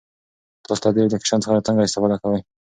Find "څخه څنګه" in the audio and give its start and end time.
1.43-1.81